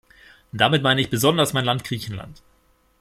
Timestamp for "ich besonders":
1.01-1.53